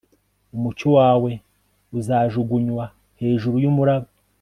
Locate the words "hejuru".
3.21-3.55